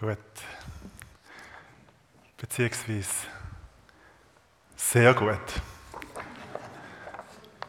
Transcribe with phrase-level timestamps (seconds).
[0.00, 0.16] Gut.
[2.38, 3.06] Beziehungsweise
[4.74, 5.36] sehr gut.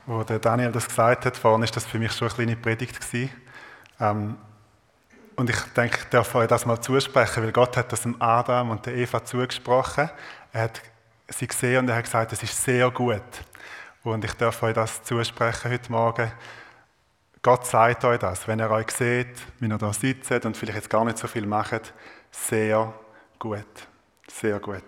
[0.06, 3.00] Wo der Daniel das gesagt hat, vorhin ist das für mich schon eine kleine Predigt.
[4.00, 4.38] Ähm,
[5.36, 8.70] und ich denke, ich darf euch das mal zusprechen, weil Gott hat das dem Adam
[8.70, 10.10] und der Eva zugesprochen.
[10.54, 10.82] Er hat
[11.28, 13.22] sie gesehen und er hat gesagt, es ist sehr gut.
[14.04, 16.32] Und ich darf euch das zusprechen heute Morgen.
[17.44, 20.90] Gott sagt euch das, wenn er euch sieht, wie ihr da sitzt und vielleicht jetzt
[20.92, 21.92] gar nicht so viel macht,
[22.30, 22.94] sehr
[23.40, 23.66] gut.
[24.28, 24.84] Sehr gut.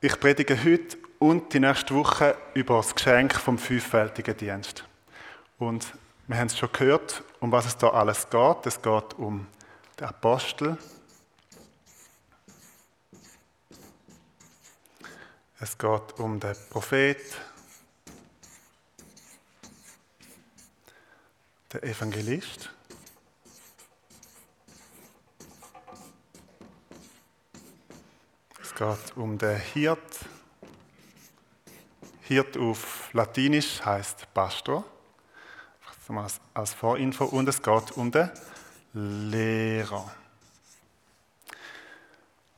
[0.00, 4.84] Ich predige heute und die nächste Woche über das Geschenk vom fünffältigen Dienst.
[5.58, 5.94] Und
[6.26, 8.66] wir haben es schon gehört, um was es da alles geht.
[8.66, 9.46] Es geht um
[10.00, 10.76] den Apostel.
[15.60, 17.22] Es geht um den Prophet,
[21.72, 22.70] der Evangelist.
[28.62, 30.00] Es geht um den Hirt.
[32.22, 34.84] Hirt auf Latinisch heißt Pastor.
[36.08, 37.26] Als, als Vorinfo.
[37.26, 38.30] Und es geht um den
[38.94, 40.10] Lehrer.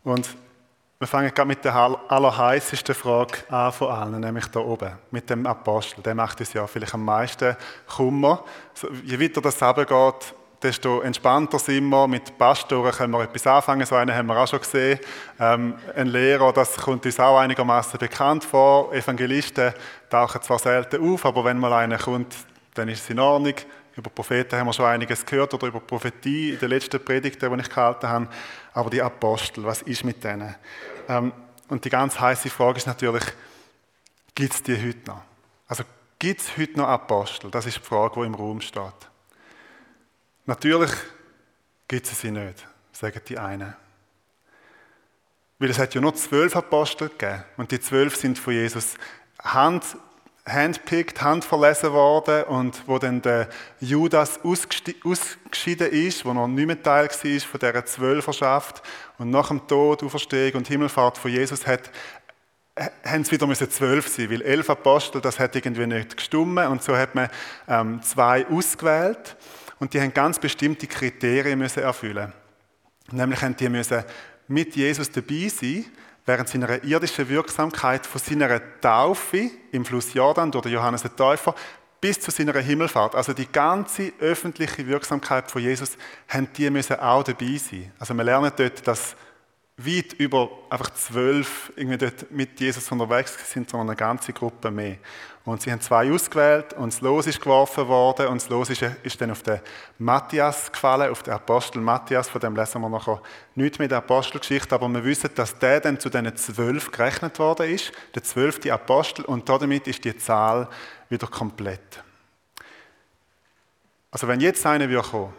[0.05, 0.37] Und
[1.01, 5.47] wir fangen gerade mit der allerheißesten Frage an von allen, nämlich da oben, mit dem
[5.47, 6.03] Apostel.
[6.03, 7.57] Der macht uns ja vielleicht am meisten
[7.87, 8.45] Kummer.
[9.03, 12.07] Je weiter das geht, desto entspannter sind wir.
[12.07, 15.01] Mit Pastoren können wir etwas anfangen, so einen haben wir auch schon gesehen.
[15.39, 18.93] Ähm, ein Lehrer, das kommt uns auch einigermaßen bekannt vor.
[18.93, 19.73] Evangelisten
[20.11, 22.37] tauchen zwar selten auf, aber wenn mal einer kommt,
[22.75, 23.55] dann ist es in Ordnung.
[23.97, 27.61] Über Propheten haben wir schon einiges gehört oder über Prophetie in den letzten Predigten, die
[27.61, 28.29] ich gehalten habe.
[28.73, 30.55] Aber die Apostel, was ist mit denen?
[31.09, 31.33] Ähm,
[31.69, 33.25] und die ganz heiße Frage ist natürlich,
[34.35, 35.23] gibt es die heute noch?
[35.69, 35.85] Also
[36.19, 37.51] gibt es heute noch Apostel?
[37.51, 38.93] Das ist die Frage, die im Raum steht.
[40.47, 40.91] Natürlich
[41.87, 43.75] gibt es sie nicht, sagen die einen.
[45.59, 48.95] Weil es hat ja nur zwölf Apostel gegeben und die zwölf sind von Jesus
[49.43, 49.85] Hand
[50.47, 53.49] handpicked, handverlesen worden und wo dann der
[53.81, 58.83] Judas ausgeschieden ist, wo noch nicht mehr Teil war von dieser Zwölferschaft
[59.19, 61.91] und nach dem Tod, Auferstehung und Himmelfahrt von Jesus hat,
[63.05, 66.83] haben es wieder müssen zwölf sein, weil elf Apostel, das hat irgendwie nicht gestummen und
[66.83, 67.29] so hat man
[67.69, 69.37] ähm, zwei ausgewählt
[69.79, 72.33] und die haben ganz bestimmte Kriterien müssen erfüllen.
[73.11, 74.05] Nämlich haben die müssen
[74.49, 75.85] mit Jesus dabei sein,
[76.31, 81.57] während seiner irdischen Wirksamkeit von seiner Taufe im Fluss Jordan durch Johannes den Täufer
[82.01, 83.17] bis zu seiner Himmelfahrt.
[83.17, 85.97] Also die ganze öffentliche Wirksamkeit von Jesus
[86.29, 87.93] haben die müssen auch dabei sein.
[87.99, 89.17] Also wir lernen dort, dass
[89.85, 94.99] weit über einfach zwölf irgendwie dort mit Jesus unterwegs sind, sondern eine ganze Gruppe mehr.
[95.45, 98.83] Und sie haben zwei ausgewählt und das Los ist geworfen worden und das Los ist,
[99.03, 99.59] ist dann auf den
[99.99, 103.23] Matthias gefallen, auf den Apostel Matthias, von dem lesen wir nachher
[103.55, 107.71] nichts mit der Apostelgeschichte, aber wir wissen, dass der dann zu diesen zwölf gerechnet worden
[107.71, 110.69] ist, der zwölfte Apostel und damit ist die Zahl
[111.09, 112.05] wieder komplett.
[114.11, 115.33] Also wenn jetzt einer würde kommen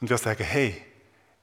[0.00, 0.87] und wir sagen, hey,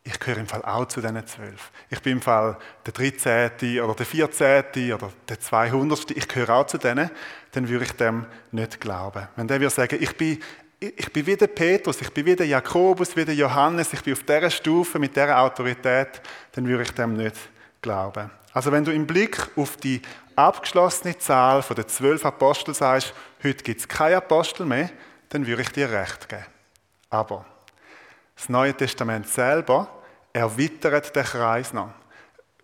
[0.07, 1.71] ich gehöre im Fall auch zu diesen zwölf.
[1.89, 3.81] Ich bin im Fall der 13.
[3.81, 4.93] oder der 14.
[4.93, 6.11] oder der 200.
[6.11, 7.09] Ich gehöre auch zu denen,
[7.51, 9.27] dann würde ich dem nicht glauben.
[9.35, 10.39] Wenn der würde sagen, ich bin,
[10.79, 14.13] ich bin wie der Petrus, ich bin wie der Jakobus, wie der Johannes, ich bin
[14.13, 16.21] auf dieser Stufe mit dieser Autorität,
[16.51, 17.35] dann würde ich dem nicht
[17.81, 18.29] glauben.
[18.53, 20.03] Also wenn du im Blick auf die
[20.35, 23.11] abgeschlossene Zahl von den zwölf Aposteln sagst,
[23.43, 24.91] heute gibt es keine Apostel mehr,
[25.29, 26.45] dann würde ich dir recht geben.
[27.09, 27.45] Aber
[28.35, 29.87] das Neue Testament selber
[30.33, 31.89] erweitert den Kreis noch.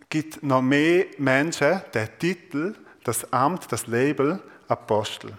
[0.10, 5.34] Gibt noch mehr Menschen den Titel, das Amt, das Label Apostel.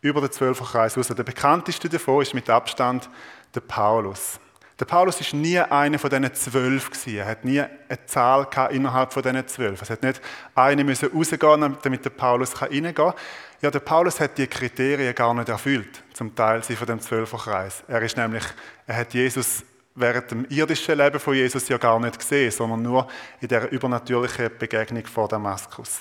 [0.00, 1.08] Über den Zwölferkreis raus.
[1.08, 3.08] Der bekannteste davon ist mit Abstand
[3.54, 4.38] der Paulus.
[4.78, 7.18] Der Paulus ist nie einer von diesen zwölf gewesen.
[7.18, 9.82] Er hat nie eine Zahl innerhalb von diesen zwölf.
[9.82, 10.20] Es hat nicht
[10.54, 13.14] eine müssen rausgehen, damit der Paulus reingehen kann.
[13.60, 17.84] Ja, der Paulus hat die Kriterien gar nicht erfüllt, zum Teil sie von dem Zwölferkreis.
[17.86, 18.42] Er ist nämlich,
[18.86, 19.62] er hat Jesus
[19.94, 23.06] während dem irdischen Leben von Jesus ja gar nicht gesehen, sondern nur
[23.40, 26.00] in der übernatürlichen Begegnung vor Damaskus.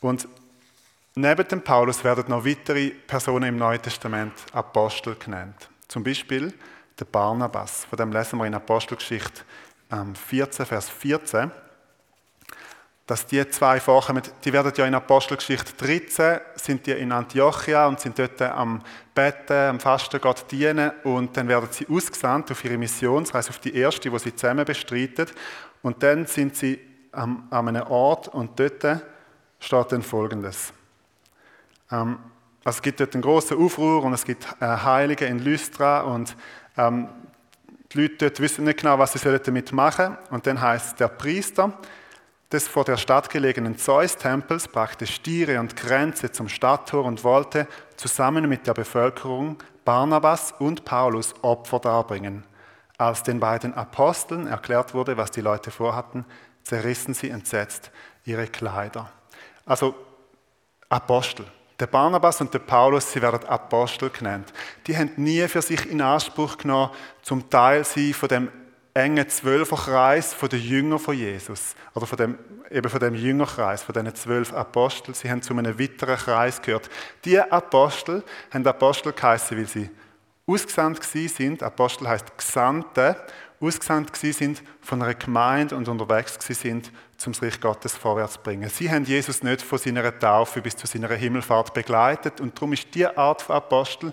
[0.00, 0.28] Und
[1.14, 5.68] neben dem Paulus werden noch weitere Personen im Neuen Testament Apostel genannt.
[5.88, 6.52] Zum Beispiel
[6.98, 7.84] der Barnabas.
[7.84, 9.42] Von dem lesen wir in Apostelgeschichte
[10.28, 11.50] 14, ähm, Vers 14
[13.06, 18.00] dass die zwei vorkommen, die werden ja in Apostelgeschichte 13, sind die in Antiochia und
[18.00, 18.82] sind dort am
[19.14, 23.50] Betten, am Fasten Gott dienen und dann werden sie ausgesandt auf ihre Mission, das heißt
[23.50, 25.26] auf die erste, wo sie zusammen bestreiten
[25.82, 26.80] und dann sind sie
[27.12, 29.02] an, einem Ort und dort
[29.60, 30.72] steht dann Folgendes.
[31.92, 32.18] Ähm,
[32.64, 36.36] also es gibt dort einen großen Aufruhr und es gibt äh, Heilige in Lystra und
[36.76, 37.08] ähm,
[37.92, 40.18] Die Leute dort wissen nicht genau, was sie damit machen sollen.
[40.30, 41.72] Und dann heißt der Priester
[42.52, 47.66] des vor der Stadt gelegenen Zeus-Tempels brachte Stiere und Grenze zum Stadttor und wollte
[47.96, 52.44] zusammen mit der Bevölkerung Barnabas und Paulus Opfer darbringen.
[52.98, 56.24] Als den beiden Aposteln erklärt wurde, was die Leute vorhatten,
[56.62, 57.90] zerrissen sie entsetzt
[58.24, 59.10] ihre Kleider.
[59.64, 59.94] Also
[60.88, 61.46] Apostel.
[61.78, 64.52] Der Barnabas und der Paulus, sie werden Apostel genannt.
[64.86, 66.90] Die haben nie für sich in Anspruch genommen,
[67.22, 68.50] zum Teil sie von dem
[68.96, 72.38] engen Zwölferkreis von den Jüngern von Jesus oder von dem,
[72.70, 75.14] eben von dem Jüngerkreis, von diesen zwölf Aposteln.
[75.14, 76.88] Sie haben zu einem weiteren Kreis gehört.
[77.24, 79.90] Die Apostel haben Apostel geheißen, weil sie
[80.46, 81.62] ausgesandt sind.
[81.62, 83.16] Apostel heißt Gesandte.
[83.60, 86.90] Ausgesandt sind von einer Gemeinde und unterwegs sind,
[87.26, 88.68] um das Reich Gottes vorwärts zu bringen.
[88.70, 92.94] Sie haben Jesus nicht von seiner Taufe bis zu seiner Himmelfahrt begleitet und darum ist
[92.94, 94.12] diese Art von Apostel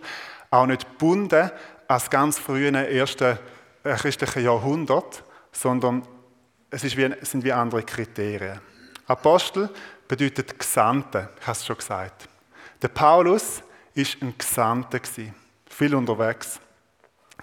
[0.49, 1.51] auch nicht gebunden
[1.87, 3.37] als ganz frühen ersten
[3.83, 6.07] äh, christlichen Jahrhundert, sondern
[6.69, 8.59] es, ist wie, sind wie andere Kriterien.
[9.07, 9.69] Apostel
[10.07, 12.27] bedeutet Gesandte, ich habe es schon gesagt.
[12.81, 13.61] Der Paulus
[13.93, 14.99] ist ein Gesandter
[15.67, 16.59] viel unterwegs.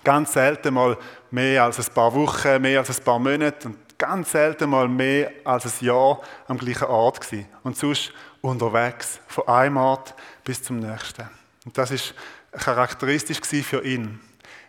[0.03, 0.97] Ganz selten mal
[1.31, 5.31] mehr als ein paar Wochen, mehr als ein paar Monate und ganz selten mal mehr
[5.45, 7.47] als ein Jahr am gleichen Ort gewesen.
[7.63, 11.29] Und sonst unterwegs, von einem Ort bis zum nächsten.
[11.67, 12.15] Und das ist
[12.53, 14.19] charakteristisch für ihn.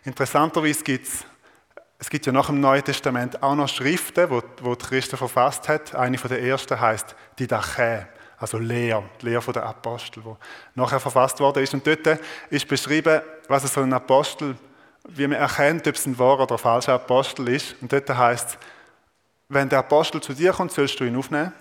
[0.04, 1.24] Interessanterweise gibt es
[2.02, 5.94] es gibt ja nach dem Neuen Testament auch noch Schriften, wo, die Christen verfasst hat.
[5.94, 8.08] Eine von der ersten heißt die Dache,
[8.38, 10.36] also Lehr, die Lehr der Apostel, wo
[10.74, 11.74] nachher verfasst worden ist.
[11.74, 12.18] Und dort
[12.50, 14.56] ist beschrieben, was so ein Apostel,
[15.10, 17.76] wie man erkennt, ob es ein wahrer oder falscher Apostel ist.
[17.80, 18.58] Und dort heißt es,
[19.48, 21.52] wenn der Apostel zu dir kommt, sollst du ihn aufnehmen.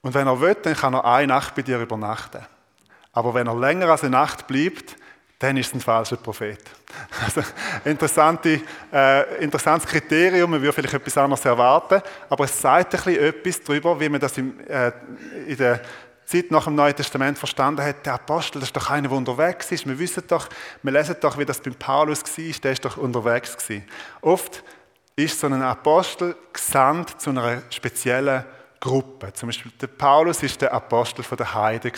[0.00, 2.40] Und wenn er will, dann kann er eine Nacht bei dir übernachten.
[3.12, 4.96] Aber wenn er länger als eine Nacht bleibt,
[5.38, 6.58] dann ist es ein falscher Prophet.
[7.24, 7.42] Also,
[7.84, 8.60] interessante,
[8.92, 13.62] äh, interessantes Kriterium, man würde vielleicht etwas anderes erwarten, aber es sagt ein bisschen etwas
[13.62, 14.90] darüber, wie man das im, äh,
[15.46, 15.80] in der
[16.24, 19.70] Zeit nach dem Neuen Testament verstanden hat, der Apostel, das ist doch einer, der unterwegs
[19.72, 19.86] ist.
[19.86, 20.48] Wir wissen doch,
[20.82, 23.84] wir lesen doch, wie das beim Paulus war, der ist doch unterwegs gewesen.
[24.20, 24.62] Oft
[25.16, 28.44] ist so ein Apostel gesandt zu einer speziellen
[28.80, 29.32] Gruppe.
[29.32, 31.92] Zum Beispiel der Paulus ist der Apostel der Heide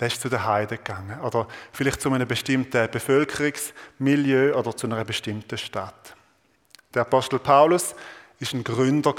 [0.00, 5.04] Der ist zu der Heide gegangen oder vielleicht zu einem bestimmten Bevölkerungsmilieu oder zu einer
[5.04, 6.14] bestimmten Stadt.
[6.94, 7.94] Der Apostel Paulus
[8.40, 9.14] ist ein Gründer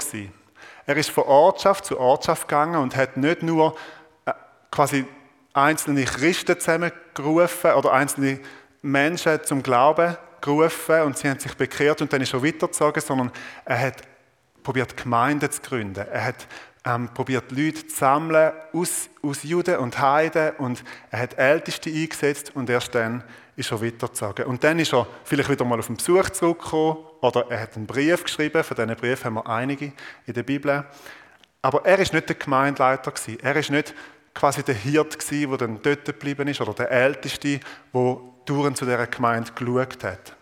[0.86, 3.76] Er ist von Ortschaft zu Ortschaft gegangen und hat nicht nur
[4.26, 4.32] äh,
[4.70, 5.06] quasi
[5.52, 8.40] einzelne Christen zusammengerufen oder einzelne
[8.82, 13.30] Menschen zum Glauben gerufen und sie haben sich bekehrt und dann ist er weitergezogen, sondern
[13.64, 14.02] er hat
[14.62, 16.06] probiert Gemeinden zu gründen.
[16.10, 16.46] Er hat
[16.84, 22.52] ähm, probiert Leute zu sammeln aus, aus Juden und Heiden und er hat Älteste eingesetzt
[22.54, 23.22] und erst dann
[23.56, 24.46] ist er weitergezogen.
[24.46, 27.86] Und dann ist er vielleicht wieder mal auf den Besuch zurückgekommen oder er hat einen
[27.86, 29.92] Brief geschrieben, von diesen Briefen haben wir einige
[30.26, 30.84] in der Bibel.
[31.62, 33.38] Aber er ist nicht der Gemeindeleiter gewesen.
[33.42, 33.94] Er ist nicht
[34.34, 37.60] quasi der Hirt gewesen, der dann dort geblieben ist oder der Älteste,
[37.92, 40.34] der durch zu dieser Gemeinde geschaut hat.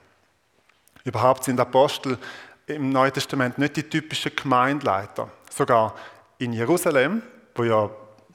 [1.04, 2.18] Überhaupt sind Apostel
[2.66, 5.30] im Neuen Testament nicht die typischen Gemeindeleiter.
[5.50, 5.94] Sogar
[6.38, 7.22] in Jerusalem,
[7.54, 7.90] wo ja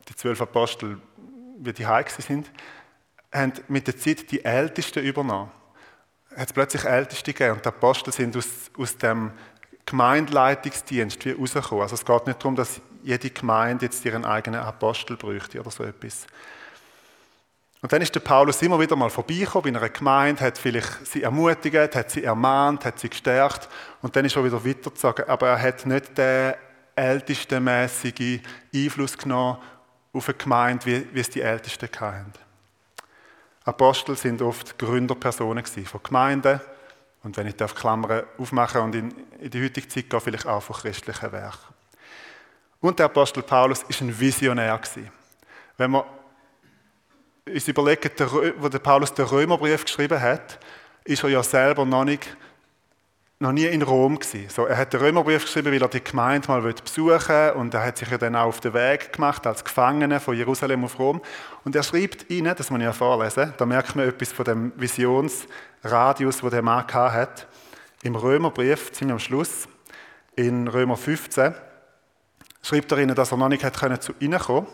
[0.08, 0.98] die zwölf Apostel
[1.60, 2.52] wie die Heike sind,
[3.32, 5.50] haben mit der Zeit die Ältesten übernommen.
[6.36, 9.32] Hat es plötzlich Älteste gegeben und die Apostel sind aus, aus dem
[9.86, 11.84] Gemeindeleitungsdienst wie rausgekommen.
[11.84, 15.84] Also es geht nicht darum, dass jede Gemeinde jetzt ihren eigenen Apostel bräuchte oder so
[15.84, 16.26] etwas.
[17.82, 21.24] Und dann ist der Paulus immer wieder mal vorbeigekommen bei einer Gemeinde, hat vielleicht sie
[21.24, 23.68] ermutigt, hat sie ermahnt, hat sie gestärkt
[24.02, 25.28] und dann ist er wieder weitergezogen.
[25.28, 26.54] Aber er hat nicht den
[26.96, 28.40] ältestenmäßige
[28.74, 29.58] Einfluss genommen
[30.14, 32.34] auf eine Gemeinde, wie, wie es die Ältesten hatten.
[33.66, 36.60] Apostel sind oft Gründerpersonen von Gemeinden
[37.24, 40.62] und wenn ich darf Klammern aufmachen und in, in die heutige Zeit gehe, vielleicht auch
[40.62, 41.74] von christlichen Werken.
[42.82, 44.80] Und der Apostel Paulus ist ein Visionär
[45.78, 46.06] Wenn wir
[47.48, 48.12] uns überlegen,
[48.58, 50.60] wo der Paulus den Römerbrief geschrieben hat,
[51.06, 52.36] ist er ja selber noch nicht
[53.44, 54.50] noch nie in Rom gewesen.
[54.50, 57.98] So, er hat den Römerbrief geschrieben, weil er die Gemeinde mal besuchen und er hat
[57.98, 61.22] sich ja dann auch auf den Weg gemacht als Gefangener von Jerusalem auf Rom.
[61.64, 64.74] Und er schreibt ihnen, das muss ich ja vorlesen, da merkt man etwas von dem
[64.78, 67.48] Visionsradius, wo der Mann hat.
[68.02, 69.68] Im Römerbrief, ziemlich am Schluss,
[70.36, 71.54] in Römer 15,
[72.62, 74.68] schreibt er ihnen, dass er noch nicht hat zu ihnen kommen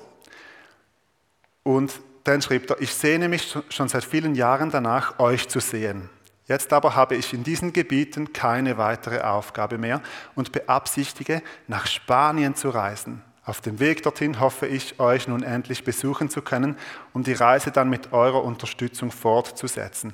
[1.63, 6.09] Und dann schreibt er, ich sehne mich schon seit vielen Jahren danach, euch zu sehen
[6.49, 10.01] Jetzt aber habe ich in diesen Gebieten keine weitere Aufgabe mehr
[10.35, 13.21] und beabsichtige, nach Spanien zu reisen.
[13.45, 16.75] Auf dem Weg dorthin hoffe ich, euch nun endlich besuchen zu können,
[17.13, 20.13] um die Reise dann mit eurer Unterstützung fortzusetzen.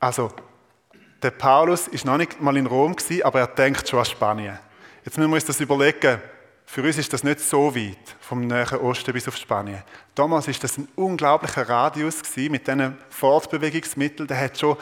[0.00, 0.32] Also,
[1.22, 4.58] Der Paulus ist noch nicht mal in Rom gewesen, aber er denkt schon an Spanien.
[5.04, 6.22] Jetzt müssen wir uns das überlegen.
[6.64, 9.82] Für uns ist das nicht so weit, vom Nahen Osten bis auf Spanien.
[10.14, 14.28] Damals ist das ein unglaublicher Radius gewesen, mit diesen Fortbewegungsmitteln.
[14.28, 14.76] Der hat schon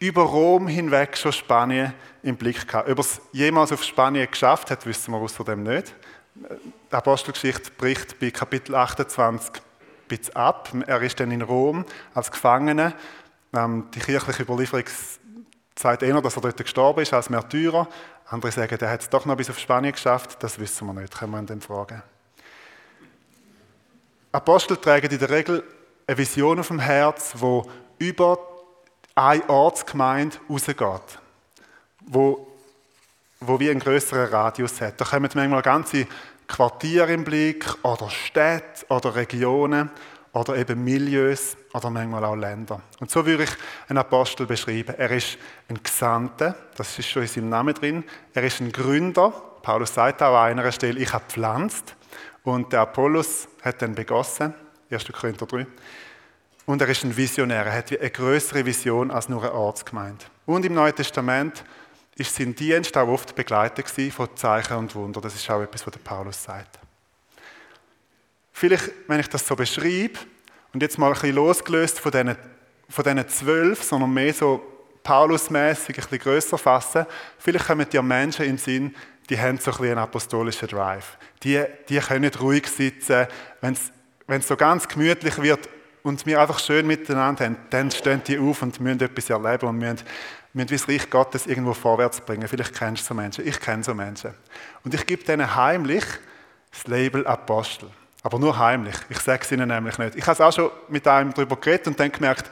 [0.00, 1.92] über Rom hinweg schon Spanien
[2.22, 2.88] im Blick gehabt.
[2.88, 5.94] Ob er es jemals auf Spanien geschafft hat, wissen wir außerdem nicht.
[6.34, 9.62] Die Apostelgeschichte bricht bei Kapitel 28 ein
[10.08, 10.70] bisschen ab.
[10.86, 12.94] Er ist dann in Rom als Gefangener.
[13.52, 14.84] Ähm, die kirchliche Überlieferung
[15.78, 17.86] sagt eher, dass er dort gestorben ist als Märtyrer.
[18.26, 20.42] Andere sagen, er hat es doch noch bis auf Spanien geschafft.
[20.42, 22.02] Das wissen wir nicht, können wir ihn dann fragen.
[24.32, 25.62] Apostel tragen in der Regel
[26.06, 28.38] eine Vision auf dem Herz, wo über
[29.14, 31.18] eine Ortsgemeinde rausgeht,
[32.00, 32.46] wo,
[33.40, 35.00] wo wie einen größeren Radius hat.
[35.00, 36.06] Da kommen manchmal ganze
[36.46, 39.90] Quartiere im Blick oder Städte oder Regionen
[40.32, 42.80] oder eben Milieus oder manchmal auch Länder.
[43.00, 43.50] Und so würde ich
[43.88, 44.94] einen Apostel beschreiben.
[44.96, 45.38] Er ist
[45.68, 48.04] ein Gesandter, das ist schon in seinem Namen drin.
[48.34, 49.30] Er ist ein Gründer.
[49.62, 51.94] Paulus sagt auch an einer Stelle, ich habe pflanzt.
[52.42, 54.54] Und der Apollos hat dann begossen.
[54.90, 55.04] 1.
[55.12, 55.66] Korinther 3.
[56.70, 57.66] Und er ist ein Visionär.
[57.66, 60.24] Er hat eine größere Vision als nur eine Ortsgemeinde.
[60.46, 61.64] Und im Neuen Testament
[62.14, 65.20] ist sein Dienst auch oft begleitet von Zeichen und Wunder.
[65.20, 66.78] Das ist auch etwas, was der Paulus sagt.
[68.52, 70.20] Vielleicht, wenn ich das so beschreibe
[70.72, 72.36] und jetzt mal ein bisschen losgelöst von diesen,
[72.88, 74.62] von diesen zwölf, sondern mehr so
[75.02, 77.04] Paulus-mässig, ein bisschen grösser fassen,
[77.36, 78.94] vielleicht kommen ja Menschen den Sinn,
[79.28, 81.18] die haben so ein bisschen einen apostolischen Drive.
[81.42, 83.26] Die, die können ruhig sitzen,
[83.60, 85.68] wenn es so ganz gemütlich wird
[86.02, 89.78] und wir einfach schön miteinander haben, dann stehen die auf und müssen etwas erleben und
[89.78, 89.98] müssen,
[90.52, 92.46] müssen wie das Reich Gottes irgendwo vorwärts bringen.
[92.48, 93.46] Vielleicht kennst du so Menschen.
[93.46, 94.34] Ich kenne so Menschen.
[94.84, 96.04] Und ich gebe denen heimlich
[96.70, 97.90] das Label Apostel.
[98.22, 98.96] Aber nur heimlich.
[99.08, 100.16] Ich sage es ihnen nämlich nicht.
[100.16, 102.50] Ich habe es auch schon mit einem darüber geredet und dann gemerkt,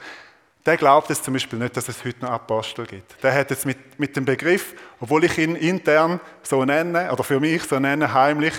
[0.65, 3.23] der glaubt jetzt zum Beispiel nicht, dass es heute noch Apostel gibt.
[3.23, 7.39] Der hat jetzt mit, mit dem Begriff, obwohl ich ihn intern so nenne, oder für
[7.39, 8.53] mich so nenne, heimlich,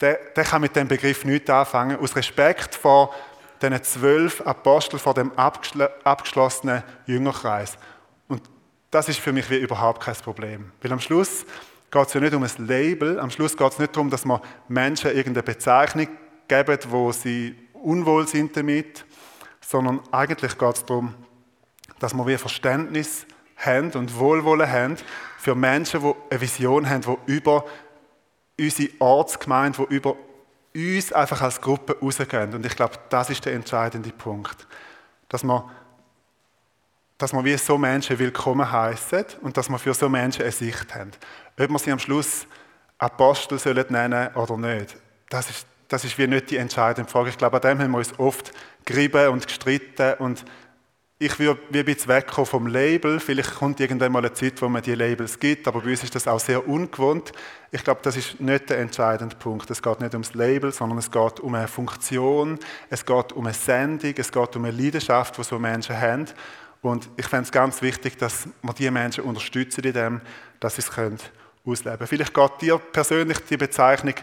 [0.00, 3.14] der, der kann mit dem Begriff nichts anfangen, aus Respekt vor
[3.62, 7.78] diesen zwölf Aposteln vor dem abgeschlossenen Jüngerkreis.
[8.28, 8.42] Und
[8.90, 10.72] das ist für mich wie überhaupt kein Problem.
[10.82, 11.44] Weil am Schluss
[11.90, 14.40] geht es ja nicht um ein Label, am Schluss geht es nicht darum, dass man
[14.68, 16.08] Menschen irgendeine Bezeichnung
[16.46, 19.04] geben, wo sie unwohl sind damit,
[19.60, 21.14] sondern eigentlich geht es darum,
[21.98, 24.96] dass wir wie Verständnis haben und Wohlwollen haben
[25.38, 27.64] für Menschen, die eine Vision haben, die über
[28.58, 30.16] unsere Ortsgemeinde, die über
[30.78, 32.54] uns einfach als Gruppe rausgehen.
[32.54, 34.66] Und ich glaube, das ist der entscheidende Punkt.
[35.28, 35.62] Dass man,
[37.16, 40.94] dass man wie so Menschen willkommen heißen und dass man für so Menschen eine Sicht
[40.94, 41.10] haben.
[41.58, 42.46] Ob man sie am Schluss
[42.98, 44.96] Apostel sollen nennen oder nicht,
[45.28, 47.30] das ist, das ist wie nicht die entscheidende Frage.
[47.30, 48.52] Ich glaube, an dem haben wir uns oft
[48.84, 50.44] gerieben und gestritten und
[51.20, 53.18] ich würde wie ein bisschen wegkommen vom Label.
[53.18, 56.14] Vielleicht kommt irgendwann mal eine Zeit, wo man die Labels gibt, aber bei uns ist
[56.14, 57.32] das auch sehr ungewohnt.
[57.72, 59.68] Ich glaube, das ist nicht der entscheidende Punkt.
[59.68, 62.58] Es geht nicht ums Label, sondern es geht um eine Funktion,
[62.88, 66.26] es geht um eine Sendung, es geht um eine Leidenschaft, die so Menschen haben.
[66.82, 70.20] Und ich fände es ganz wichtig, dass wir diese Menschen unterstützen in dem,
[70.60, 71.18] dass sie es können
[71.64, 72.06] ausleben können.
[72.06, 74.14] Vielleicht geht dir persönlich die Bezeichnung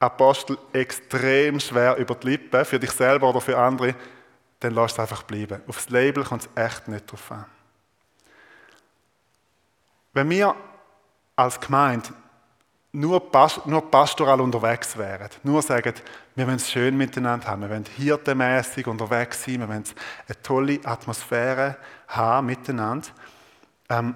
[0.00, 3.94] Apostel extrem schwer über die Lippen, für dich selber oder für andere
[4.62, 5.60] dann lass es einfach bleiben.
[5.66, 7.44] Aufs Label kommt es echt nicht drauf an.
[10.12, 10.54] Wenn wir
[11.36, 12.10] als Gemeinde
[12.92, 13.30] nur,
[13.64, 15.94] nur pastoral unterwegs wären, nur sagen,
[16.34, 19.84] wir wollen es schön miteinander haben, wir wollen hirtenmässig unterwegs sein, wir wollen
[20.28, 21.76] eine tolle Atmosphäre
[22.08, 23.08] haben miteinander,
[23.88, 24.14] ähm,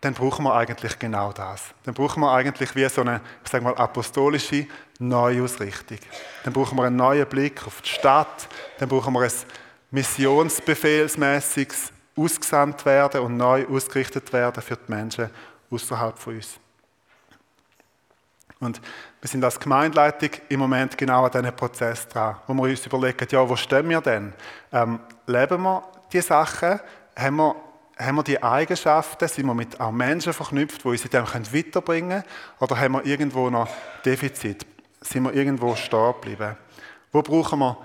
[0.00, 1.74] dann brauchen wir eigentlich genau das.
[1.84, 4.66] Dann brauchen wir eigentlich wie so eine, ich sage mal, apostolische
[4.98, 5.98] Neuausrichtung.
[6.42, 9.30] Dann brauchen wir einen neuen Blick auf die Stadt, dann brauchen wir ein
[9.90, 15.30] missionsbefehlsmäßiges ausgesandt werden und neu ausgerichtet werden für die Menschen
[15.70, 16.58] außerhalb von uns.
[18.60, 18.80] Und
[19.20, 23.26] wir sind als Gemeindeleitung im Moment genau an diesem Prozess dran, wo wir uns überlegen,
[23.30, 24.34] ja, wo stehen wir denn?
[24.70, 25.82] Ähm, leben wir
[26.12, 26.78] diese Sachen?
[27.16, 27.56] Haben wir,
[27.98, 29.28] haben wir die Eigenschaften?
[29.28, 32.24] Sind wir mit auch Menschen verknüpft, die uns in dem weiterbringen können?
[32.60, 33.68] Oder haben wir irgendwo noch
[34.04, 34.66] Defizit?
[35.00, 36.56] Sind wir irgendwo stehen geblieben?
[37.12, 37.78] Wo brauchen wir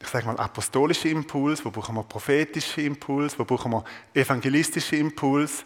[0.00, 5.64] ich sage mal, apostolische Impuls, wo brauchen wir prophetische Impuls, wo brauchen wir evangelistische Impuls,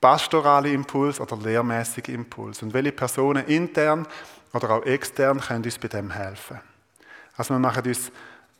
[0.00, 2.62] pastorale Impuls oder lehrmäßige Impuls.
[2.62, 4.06] Und welche Personen intern
[4.52, 6.60] oder auch extern können uns bei dem helfen.
[7.36, 8.12] Also wir machen uns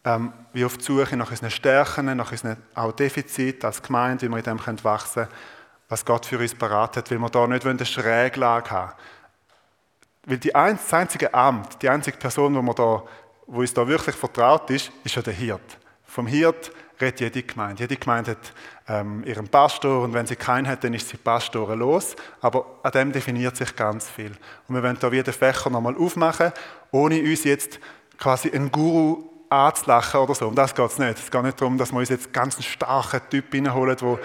[0.04, 4.30] ähm, wie auf die Suche nach unseren Stärken, nach unseren auch Defiziten als Gemeinde, wie
[4.30, 5.34] wir in dem können wachsen können,
[5.88, 8.92] was Gott für uns beratet, weil wir da nicht eine Schräglage haben.
[10.24, 13.02] Weil die das einzige Amt, die einzige Person, die wir da
[13.50, 15.78] wo uns da wirklich vertraut ist, ist ja der Hirt.
[16.04, 17.82] Vom Hirt redet jede Gemeinde.
[17.82, 18.52] Jede Gemeinde hat
[18.88, 22.14] ähm, ihren Pastor und wenn sie keinen hat, dann ist sie Pastoren los.
[22.40, 24.32] Aber an dem definiert sich ganz viel.
[24.68, 26.52] Und wir wollen da wieder Fächer nochmal aufmachen,
[26.92, 27.80] ohne uns jetzt
[28.18, 30.46] quasi einen Guru anzulachen oder so.
[30.46, 31.18] Um das geht es nicht.
[31.18, 34.18] Es geht nicht darum, dass wir uns jetzt ganz einen starken Typ reinholen, der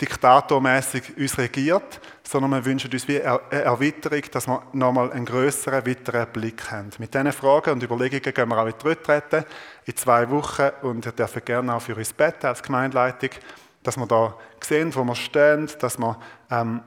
[0.00, 5.86] diktatormäßig uns regiert, sondern wir wünschen uns wie eine Erweiterung, dass wir nochmal einen größeren,
[5.86, 6.90] weiteren Blick haben.
[6.98, 9.44] Mit diesen Fragen und Überlegungen gehen wir auch wieder rücktreten
[9.86, 13.30] in zwei Wochen und ihr dürft gerne auch für uns beten als Gemeindeleitung,
[13.82, 16.18] dass wir da sehen, wo wir stehen, dass wir
[16.50, 16.80] ähm,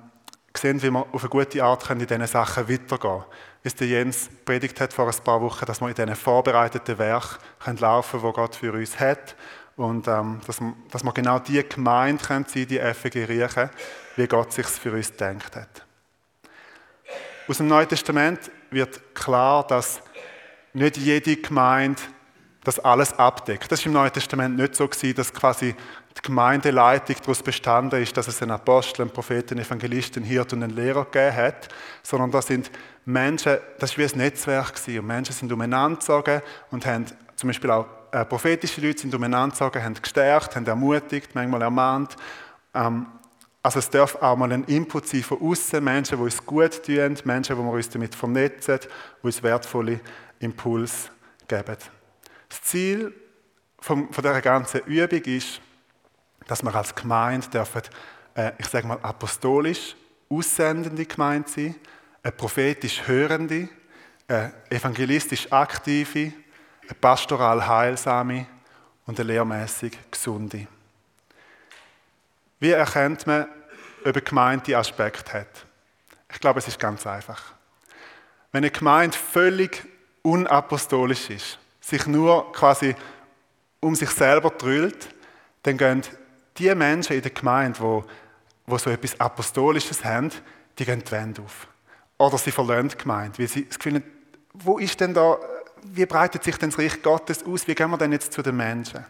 [0.56, 3.24] sehen, wie wir auf eine gute Art können in diesen Sachen weitergehen können.
[3.63, 6.98] Wie es der Jens predigt hat vor ein paar Wochen, dass wir in diesen vorbereiteten
[6.98, 7.39] Werk
[7.80, 9.36] laufen können, die Gott für uns hat
[9.75, 10.59] und ähm, dass,
[10.91, 13.69] dass wir genau die Gemeinde können sein, die FG riechen,
[14.15, 15.85] wie Gott sich für uns denkt hat.
[17.47, 20.01] Aus dem Neuen Testament wird klar, dass
[20.73, 22.01] nicht jede Gemeinde
[22.63, 23.71] das alles abdeckt.
[23.71, 25.75] Das ist im Neuen Testament nicht so gewesen, dass quasi
[26.15, 30.53] die Gemeindeleitung daraus bestanden ist, dass es einen Apostel, einen Propheten, einen Evangelisten, einen Hirt
[30.53, 31.69] und einen Lehrer gegeben hat,
[32.03, 32.69] sondern das sind
[33.05, 37.47] Menschen, das war wie ein Netzwerk gewesen, und Menschen sind umeinander gezogen und haben zum
[37.47, 42.15] Beispiel auch äh, prophetische Leute sind umeinander gezogen, haben gestärkt, haben ermutigt, manchmal ermahnt.
[42.74, 43.08] Ähm,
[43.63, 47.18] also es darf auch mal ein Input sein von außen, Menschen, die uns gut tun,
[47.24, 50.00] Menschen, die wir uns damit vernetzen, die uns wertvolle
[50.39, 51.10] Impulse
[51.48, 51.77] geben.
[52.50, 53.13] Das Ziel
[53.80, 55.62] von, von dieser ganzen Übung ist,
[56.48, 57.84] dass wir als Gemeinde dürfen,
[58.36, 59.96] äh, ich sage mal, apostolisch
[60.30, 61.75] aussendende Gemeinde sein,
[62.24, 63.70] eine prophetisch hörende,
[64.27, 66.34] eine evangelistisch aktive,
[66.91, 68.45] eine pastoral heilsame
[69.05, 70.67] und eine lehrmäßig gesunde.
[72.60, 73.47] Wie erkennt man,
[74.01, 75.65] ob eine Gemeinde die Aspekte hat?
[76.32, 77.54] Ich glaube, es ist ganz einfach.
[78.51, 79.88] Wenn eine Gemeinde völlig
[80.21, 82.93] unapostolisch ist, sich nur quasi
[83.80, 85.10] um sich selber drüllt,
[85.63, 86.04] dann gehen
[86.58, 90.30] die Menschen in der Gemeinde, die, die so etwas Apostolisches haben,
[90.77, 91.67] die gehen die Wände auf.
[92.17, 94.04] Oder sie verlassen die Gemeinde, weil sie das Gefühl haben,
[94.54, 95.39] wo ist denn da
[95.84, 97.67] wie breitet sich denn das Reich Gottes aus?
[97.67, 99.06] Wie gehen wir denn jetzt zu den Menschen?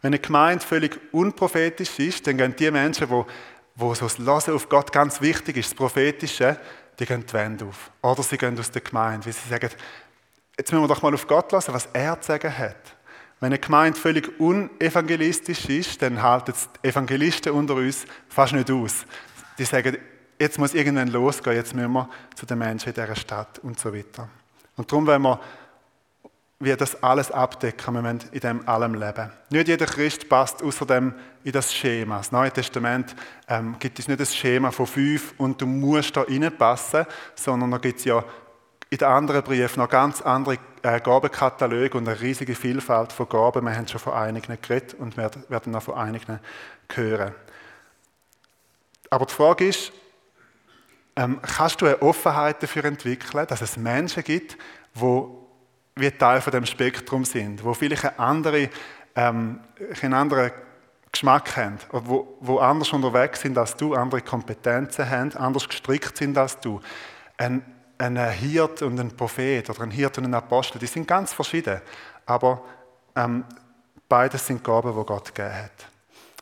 [0.00, 3.26] Wenn eine Gemeinde völlig unprophetisch ist, dann gehen die Menschen, wo,
[3.76, 6.58] wo so das Lassen auf Gott ganz wichtig ist, das Prophetische,
[6.98, 7.90] die gehen die Wände auf.
[8.02, 9.70] Oder sie gehen aus der Gemeinde, weil sie sagen,
[10.58, 12.96] jetzt müssen wir doch mal auf Gott lassen, was er zu sagen hat.
[13.40, 16.52] Wenn eine Gemeinde völlig unevangelistisch ist, dann halten
[16.84, 19.04] die Evangelisten unter uns fast nicht aus.
[19.58, 19.98] Die sagen,
[20.38, 23.92] jetzt muss irgendwann losgehen, jetzt müssen wir zu den Menschen in dieser Stadt und so
[23.94, 24.28] weiter.
[24.76, 25.40] Und darum wenn wir
[26.62, 29.30] wir das alles abdecken, wir in dem allem leben.
[29.50, 32.18] Nicht jeder Christ passt außerdem in das Schema.
[32.18, 33.16] Das Neue Testament
[33.48, 37.78] ähm, gibt es nicht das Schema von fünf und du musst da reinpassen, sondern da
[37.78, 38.24] gibt es ja
[38.90, 43.64] in den anderen Briefen noch ganz andere äh, Gabenkataloge und eine riesige Vielfalt von Gaben.
[43.64, 46.38] Wir haben schon von einigen geredet und werden noch von einigen
[46.94, 47.34] hören.
[49.10, 49.92] Aber die Frage ist,
[51.16, 54.56] ähm, kannst du eine Offenheit dafür entwickeln, dass es Menschen gibt,
[54.94, 55.41] die
[56.02, 58.68] wie Teil von dem Spektrum sind, wo vielleicht eine andere,
[59.14, 59.60] ähm,
[60.02, 60.50] einen anderen
[61.10, 66.36] Geschmack haben, wo, wo anders unterwegs sind als du, andere Kompetenzen haben, anders gestrickt sind
[66.36, 66.80] als du.
[67.38, 67.62] Ein,
[67.98, 71.80] ein Hirt und ein Prophet oder ein Hirt und ein Apostel, die sind ganz verschieden,
[72.26, 72.62] aber
[73.14, 73.44] ähm,
[74.08, 75.86] beides sind Gaben, die Gott gegeben hat.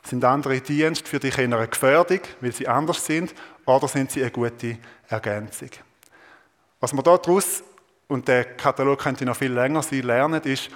[0.03, 4.21] Sind andere Dienste für dich in einer Gefährdung, weil sie anders sind, oder sind sie
[4.21, 5.69] eine gute Ergänzung?
[6.79, 7.63] Was wir daraus
[8.11, 10.69] und der Katalog könnte noch viel länger sein, lernen, ist,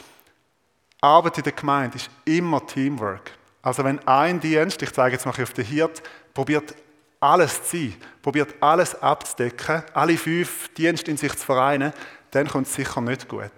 [1.01, 3.33] Arbeit in der Gemeinde ist immer Teamwork.
[3.61, 6.01] Also wenn ein Dienst, ich zeige jetzt mal auf den Hirt,
[6.33, 6.73] probiert
[7.19, 11.91] alles zu sein, probiert alles abzudecken, alle fünf Dienste in sich zu vereinen,
[12.31, 13.51] dann kommt es sicher nicht gut.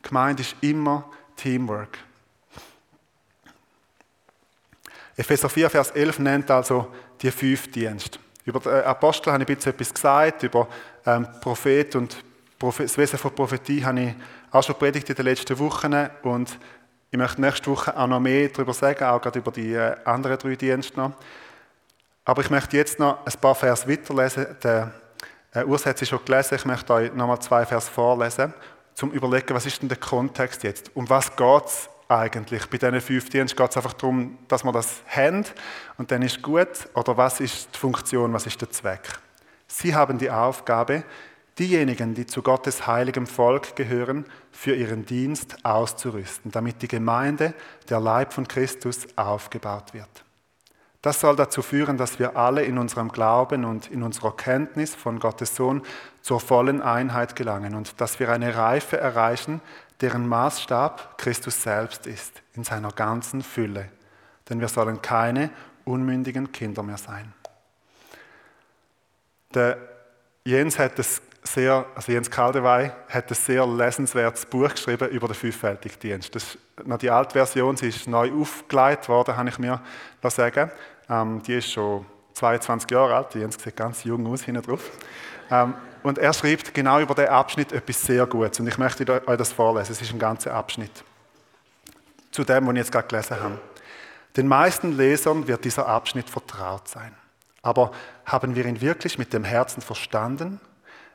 [0.00, 1.98] Gemeinde ist immer Teamwork.
[5.16, 6.86] Epheser 4, Vers 11 nennt also
[7.20, 8.20] die fünf Dienste.
[8.44, 10.68] Über die Apostel habe ich ein bisschen etwas gesagt, über
[11.04, 12.16] ähm, Prophet und
[12.70, 14.14] das Wesen von Prophetie habe ich
[14.50, 16.58] auch schon predigt in den letzten Wochen und
[17.10, 20.36] ich möchte nächste Woche auch noch mehr darüber sagen, auch gerade über die äh, anderen
[20.36, 21.12] drei Dienste noch.
[22.24, 24.46] Aber ich möchte jetzt noch ein paar Vers weiterlesen.
[24.62, 24.92] Der
[25.52, 28.52] äh, Urs hat sie schon gelesen, ich möchte euch noch mal zwei Vers vorlesen,
[28.94, 30.90] zum überlegen, was ist denn der Kontext jetzt?
[30.94, 32.68] Um was geht es eigentlich?
[32.68, 35.44] Bei diesen fünf Diensten geht es einfach darum, dass wir das haben
[35.98, 36.88] und dann ist gut.
[36.94, 39.02] Oder was ist die Funktion, was ist der Zweck?
[39.66, 41.04] Sie haben die Aufgabe,
[41.58, 47.54] diejenigen, die zu Gottes heiligem Volk gehören, für ihren Dienst auszurüsten, damit die Gemeinde,
[47.88, 50.24] der Leib von Christus, aufgebaut wird.
[51.02, 55.18] Das soll dazu führen, dass wir alle in unserem Glauben und in unserer Kenntnis von
[55.18, 55.82] Gottes Sohn
[56.22, 59.60] zur vollen Einheit gelangen und dass wir eine Reife erreichen,
[60.00, 63.90] deren Maßstab Christus selbst ist, in seiner ganzen Fülle.
[64.48, 65.50] denn wir sollen keine
[65.84, 67.32] unmündigen Kinder mehr sein.
[69.54, 69.78] Der
[70.44, 71.22] Jens hat es
[71.54, 76.34] sehr, also Jens Kaldewey hat ein sehr lesenswertes Buch geschrieben über den fünffältigen Dienst.
[76.34, 79.80] Das noch die alte Version, sie ist neu aufgelegt worden, habe ich mir
[80.24, 80.70] sagen.
[81.08, 84.90] Ähm, die ist schon 22 Jahre alt, Jens sieht ganz jung aus hinten drauf.
[85.50, 89.36] Ähm, und er schreibt genau über den Abschnitt etwas sehr Gutes und ich möchte euch
[89.36, 89.92] das vorlesen.
[89.92, 91.04] Es ist ein ganzer Abschnitt
[92.30, 93.58] zu dem, was ich jetzt gerade gelesen habe.
[94.36, 97.14] Den meisten Lesern wird dieser Abschnitt vertraut sein.
[97.62, 97.92] Aber
[98.26, 100.60] haben wir ihn wirklich mit dem Herzen verstanden?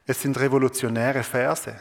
[0.10, 1.76] Es sind revolutionäre Verse.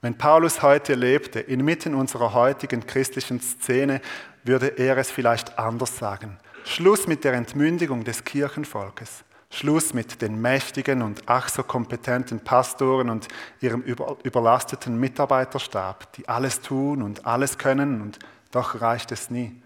[0.00, 4.00] Wenn Paulus heute lebte, inmitten unserer heutigen christlichen Szene,
[4.44, 6.38] würde er es vielleicht anders sagen.
[6.64, 9.24] Schluss mit der Entmündigung des Kirchenvolkes.
[9.50, 13.26] Schluss mit den mächtigen und ach so kompetenten Pastoren und
[13.60, 18.20] ihrem überlasteten Mitarbeiterstab, die alles tun und alles können und
[18.52, 19.60] doch reicht es nie.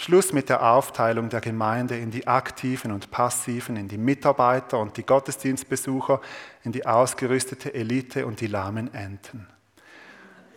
[0.00, 4.96] Schluss mit der Aufteilung der Gemeinde in die Aktiven und Passiven, in die Mitarbeiter und
[4.96, 6.20] die Gottesdienstbesucher,
[6.62, 9.48] in die ausgerüstete Elite und die lahmen Enten.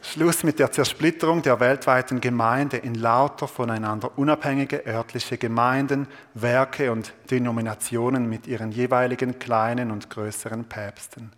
[0.04, 7.12] Schluss mit der Zersplitterung der weltweiten Gemeinde in lauter voneinander unabhängige örtliche Gemeinden, Werke und
[7.32, 11.32] Denominationen mit ihren jeweiligen kleinen und größeren Päpsten.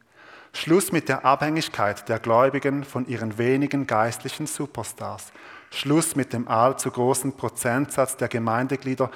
[0.51, 5.31] Schluss mit der Abhängigkeit der Gläubigen von ihren wenigen geistlichen Superstars
[5.73, 9.09] Schluss mit dem allzu großen Prozentsatz der Gemeindeglieder,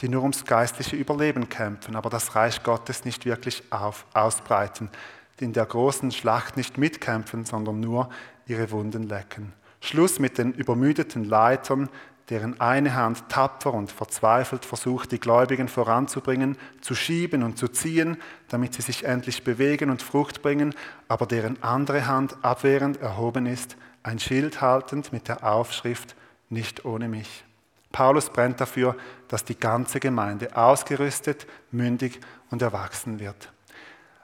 [0.00, 4.90] die nur ums geistliche Überleben kämpfen, aber das Reich Gottes nicht wirklich auf, ausbreiten,
[5.38, 8.08] die in der großen Schlacht nicht mitkämpfen, sondern nur
[8.46, 9.52] ihre Wunden lecken.
[9.80, 11.88] Schluss mit den übermüdeten Leitern,
[12.28, 18.16] deren eine Hand tapfer und verzweifelt versucht, die Gläubigen voranzubringen, zu schieben und zu ziehen,
[18.48, 20.74] damit sie sich endlich bewegen und Frucht bringen,
[21.08, 26.14] aber deren andere Hand abwehrend erhoben ist, ein Schild haltend mit der Aufschrift
[26.48, 27.44] Nicht ohne mich.
[27.92, 28.96] Paulus brennt dafür,
[29.28, 33.52] dass die ganze Gemeinde ausgerüstet, mündig und erwachsen wird.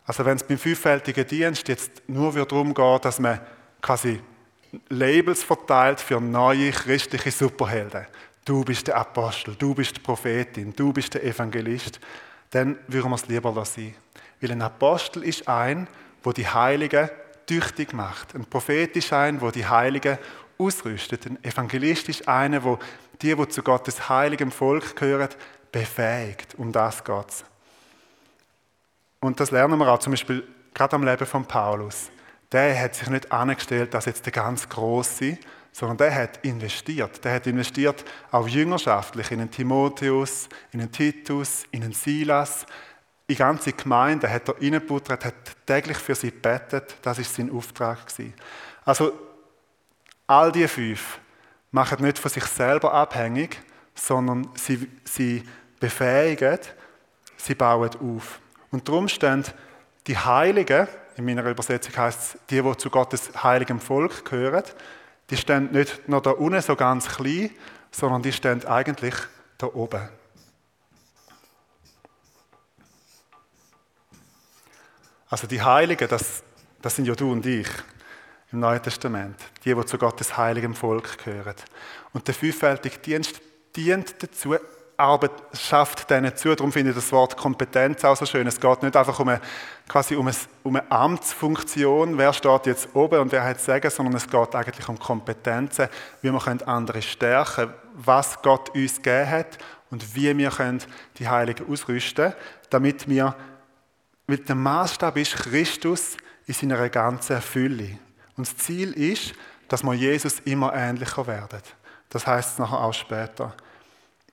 [0.04, 3.40] Also wenn es beim fünffältigen Dienst jetzt nur darum geht, dass man
[3.82, 4.20] quasi
[4.88, 8.06] Labels verteilt für neue christliche Superhelden.
[8.44, 11.98] Du bist der Apostel, du bist die Prophetin, du bist der Evangelist.
[12.50, 13.94] Dann würden wir es lieber lassen.
[14.40, 15.88] Weil ein Apostel ist ein,
[16.22, 17.10] wo die Heiligen
[17.46, 18.34] tüchtig macht.
[18.34, 20.18] Ein Prophet ist ein, wo die Heiligen
[20.58, 21.26] ausrüstet.
[21.26, 22.78] Ein Evangelist ist einer, wo
[23.22, 25.28] die, die zu Gottes heiligem Volk gehören,
[25.72, 26.54] befähigt.
[26.56, 27.44] Um das geht es.
[29.20, 32.10] Und das lernen wir auch zum Beispiel gerade am Leben von Paulus.
[32.52, 35.38] Der hat sich nicht angestellt, dass jetzt der ganz Große,
[35.72, 37.24] sondern der hat investiert.
[37.24, 42.66] Der hat investiert auch jüngerschaftlich in den Timotheus, in den Titus, in den Silas,
[43.28, 45.34] die ganze Gemeinde hat er reingebuttert, hat
[45.66, 46.96] täglich für sie gebetet.
[47.02, 48.06] Das ist sein Auftrag.
[48.06, 48.34] Gewesen.
[48.84, 49.12] Also,
[50.26, 51.18] all die fünf
[51.72, 53.60] machen nicht von sich selber abhängig,
[53.94, 55.42] sondern sie, sie
[55.80, 56.58] befähigen,
[57.36, 58.40] sie bauen auf.
[58.70, 59.44] Und darum stehen
[60.06, 60.86] die Heiligen,
[61.16, 64.64] in meiner Übersetzung heißt es, die, die zu Gottes heiligem Volk gehören,
[65.30, 67.50] die stehen nicht nur da unten so ganz klein,
[67.90, 69.14] sondern die stehen eigentlich
[69.58, 70.08] da oben.
[75.28, 76.42] Also die Heiligen, das,
[76.80, 77.68] das sind ja du und ich
[78.52, 81.56] im Neuen Testament, die, die zu Gottes heiligem Volk gehören.
[82.12, 83.40] Und der fünffältige Dienst
[83.74, 84.56] dient dazu,
[84.98, 86.54] Arbeit schafft denen zu.
[86.54, 88.46] Darum finde ich das Wort Kompetenz auch so schön.
[88.46, 89.40] Es geht nicht einfach um eine,
[89.88, 94.14] quasi um eine, um eine Amtsfunktion, wer steht jetzt oben und wer hat sagen, sondern
[94.14, 95.88] es geht eigentlich um Kompetenzen,
[96.22, 99.58] wie wir andere stärken was Gott uns gegeben hat
[99.90, 100.52] und wie wir
[101.18, 102.34] die Heiligen ausrüsten
[102.68, 103.34] damit wir
[104.26, 107.98] weil der Maßstab ist Christus in seiner ganzen Fülle.
[108.36, 109.34] Und das Ziel ist,
[109.68, 111.60] dass wir Jesus immer ähnlicher werden.
[112.08, 113.54] Das heißt es nachher auch später.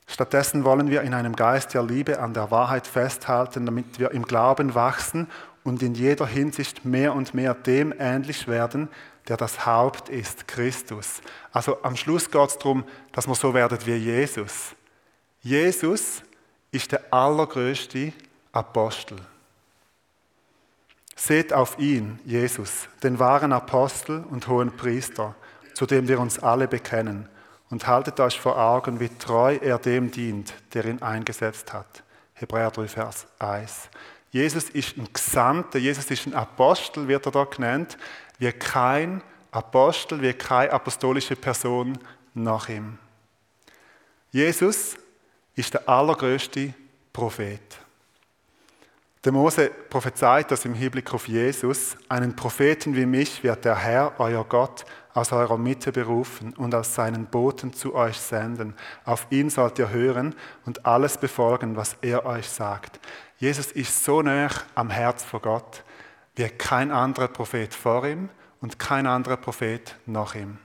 [0.06, 4.24] Stattdessen wollen wir in einem Geist der Liebe an der Wahrheit festhalten, damit wir im
[4.24, 5.28] Glauben wachsen
[5.64, 8.88] und in jeder Hinsicht mehr und mehr dem ähnlich werden,
[9.28, 11.22] der das Haupt ist, Christus.
[11.52, 14.74] Also am Schluss geht es darum, dass wir so werden wie Jesus.
[15.40, 16.22] Jesus
[16.70, 18.12] ist der allergrößte
[18.52, 19.16] Apostel.
[21.16, 25.34] Seht auf ihn, Jesus, den wahren Apostel und hohen Priester,
[25.74, 27.28] zu dem wir uns alle bekennen,
[27.70, 32.02] und haltet euch vor Augen, wie treu er dem dient, der ihn eingesetzt hat.
[32.34, 33.88] Hebräer 3, Vers 1.
[34.30, 37.96] Jesus ist ein Gesandter, Jesus ist ein Apostel, wird er da genannt,
[38.38, 39.22] wie kein
[39.52, 41.98] Apostel, wie keine apostolische Person
[42.34, 42.98] nach ihm.
[44.32, 44.96] Jesus
[45.54, 46.74] ist der allergrößte
[47.12, 47.83] Prophet.
[49.24, 51.96] Der Mose prophezeit das im Hinblick auf Jesus.
[52.10, 54.84] Einen Propheten wie mich wird der Herr, euer Gott,
[55.14, 58.74] aus eurer Mitte berufen und aus seinen Boten zu euch senden.
[59.06, 60.34] Auf ihn sollt ihr hören
[60.66, 63.00] und alles befolgen, was er euch sagt.
[63.38, 65.82] Jesus ist so nah am Herz von Gott
[66.36, 68.28] wie kein anderer Prophet vor ihm
[68.60, 70.58] und kein anderer Prophet nach ihm.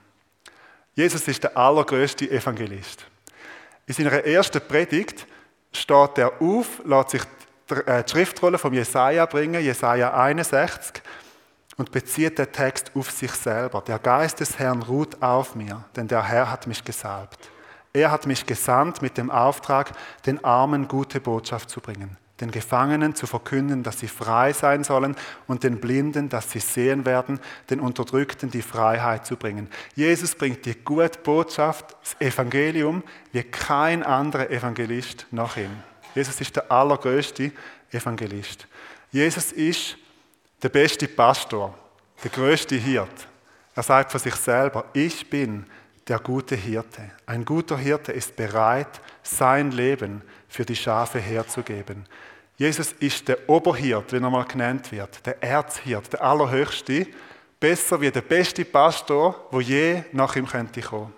[0.94, 3.06] Jesus ist der allergrößte Evangelist.
[3.86, 5.26] In seiner ersten Predigt
[5.72, 7.22] steht er auf, lässt sich
[7.70, 11.02] die Schriftrolle von Jesaja bringen, Jesaja 61,
[11.76, 13.80] und bezieht den Text auf sich selber.
[13.80, 17.50] Der Geist des Herrn ruht auf mir, denn der Herr hat mich gesalbt.
[17.92, 19.92] Er hat mich gesandt mit dem Auftrag,
[20.26, 25.16] den Armen gute Botschaft zu bringen, den Gefangenen zu verkünden, dass sie frei sein sollen
[25.48, 29.68] und den Blinden, dass sie sehen werden, den Unterdrückten die Freiheit zu bringen.
[29.96, 33.02] Jesus bringt die gute Botschaft, das Evangelium,
[33.32, 35.82] wie kein anderer Evangelist nach ihm.
[36.14, 37.52] Jesus ist der allergrößte
[37.90, 38.66] Evangelist.
[39.10, 39.96] Jesus ist
[40.62, 41.76] der beste Pastor,
[42.22, 43.28] der größte Hirt.
[43.74, 45.66] Er sagt von sich selber, ich bin
[46.06, 47.10] der gute Hirte.
[47.26, 52.06] Ein guter Hirte ist bereit, sein Leben für die Schafe herzugeben.
[52.56, 57.06] Jesus ist der Oberhirt, wie er mal genannt wird, der Erzhirt, der Allerhöchste,
[57.58, 61.14] besser wie der beste Pastor, wo je nach ihm könnte kommen.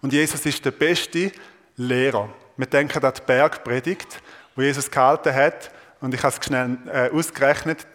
[0.00, 1.32] Und Jesus ist der beste
[1.76, 2.28] Lehrer.
[2.56, 4.20] Wir denken an die Bergpredigt,
[4.54, 5.70] wo Jesus gehalten hat.
[6.00, 7.86] Und ich habe es schnell äh, ausgerechnet.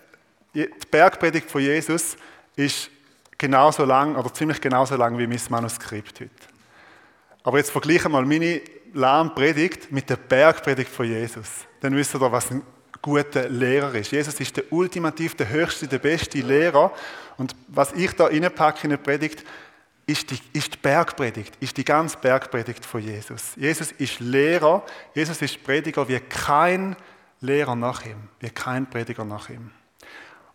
[0.53, 2.17] Die Bergpredigt von Jesus
[2.55, 2.89] ist
[3.37, 6.31] genauso lang oder ziemlich genauso lang wie mein Manuskript heute.
[7.43, 8.61] Aber jetzt vergleichen wir mal meine
[8.93, 11.47] lahme Predigt mit der Bergpredigt von Jesus.
[11.81, 12.63] Dann wisst ihr, was ein
[13.01, 14.11] guter Lehrer ist.
[14.11, 16.91] Jesus ist der ultimativ, der höchste, der beste Lehrer.
[17.37, 19.43] Und was ich da reinpacke in der Predigt,
[20.07, 23.55] ist die, ist die Bergpredigt, ist die ganze Bergpredigt von Jesus.
[23.57, 26.95] Jesus ist Lehrer, Jesus ist Prediger wie kein
[27.41, 29.69] Lehrer nach ihm, wie kein Prediger nach ihm.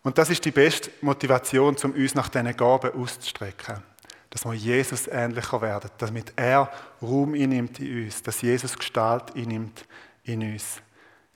[0.03, 3.83] Und das ist die beste Motivation, um uns nach diesen Gaben auszustrecken.
[4.31, 9.85] Dass wir Jesus ähnlicher werden, damit er Raum innimmt in uns, dass Jesus Gestalt innimmt
[10.25, 10.81] in uns.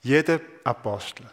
[0.00, 1.26] Jeder Apostel,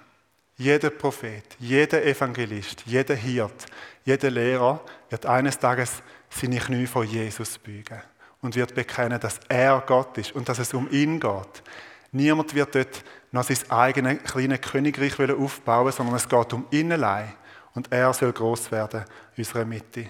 [0.58, 3.66] jeder Prophet, jeder Evangelist, jeder Hirt,
[4.04, 6.04] jeder Lehrer wird eines Tages
[6.40, 8.02] seine Knie vor Jesus beugen
[8.42, 11.64] und wird bekennen, dass er Gott ist und dass es um ihn geht.
[12.12, 17.34] Niemand wird dort noch sein eigenes kleines Königreich aufbauen, sondern es geht um ihn allein.
[17.74, 19.04] Und er soll groß werden
[19.36, 20.08] in unserer Mitte.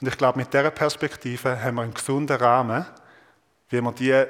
[0.00, 2.86] Und ich glaube, mit dieser Perspektive haben wir einen gesunden Rahmen,
[3.68, 4.28] wie wir diese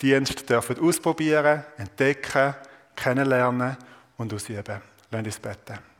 [0.00, 2.54] Dienste dürfen ausprobieren, entdecken,
[2.96, 3.76] kennenlernen
[4.16, 4.80] und ausüben.
[5.10, 5.97] Lasst uns beten.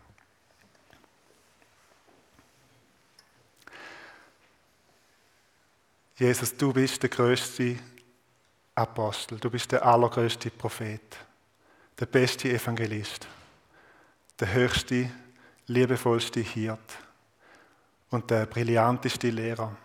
[6.19, 7.77] Jesus, du bist der größte
[8.75, 11.17] Apostel, du bist der allergrößte Prophet,
[11.97, 13.29] der beste Evangelist,
[14.41, 15.11] der höchste,
[15.69, 16.99] liebevollste Hirt
[18.11, 19.77] und der brillanteste Lehrer.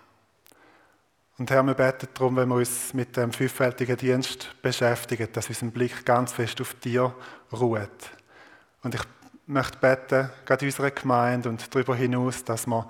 [1.37, 5.67] Und Herr, wir beten darum, wenn wir uns mit dem fünffältigen Dienst beschäftigen, dass unser
[5.67, 7.13] Blick ganz fest auf dir
[7.51, 8.09] ruht.
[8.81, 9.01] Und ich
[9.45, 12.87] möchte beten, gerade in unserer Gemeinde und darüber hinaus, dass wir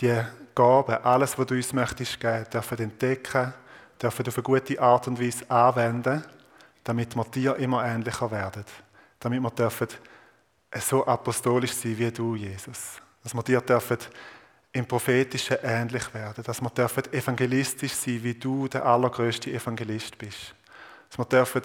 [0.00, 0.22] die
[0.54, 3.52] Gaben, alles, was du uns möchtest geben, dürfen entdecken,
[4.00, 6.24] dürfen auf eine gute Art und Weise anwenden,
[6.84, 8.64] damit wir dir immer ähnlicher werden.
[9.20, 9.88] Damit wir dürfen
[10.74, 13.00] so apostolisch sein wie du, Jesus.
[13.22, 13.98] Dass wir dir dürfen
[14.72, 16.42] im Prophetischen ähnlich werden.
[16.44, 20.54] Dass wir dürfen evangelistisch sein, wie du der allergrößte Evangelist bist.
[21.08, 21.62] Dass wir dürfen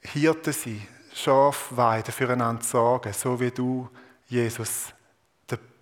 [0.00, 3.88] Hirte sein, Schafweide füreinander sorgen, so wie du,
[4.26, 4.92] Jesus,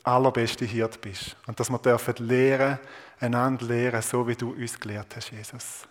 [0.05, 1.37] allerbeste Hirt bist.
[1.47, 2.79] Und dass wir dürfen lehren,
[3.19, 5.87] einander lehren, so wie du uns gelehrt hast, Jesus.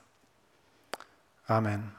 [1.47, 1.98] Amen.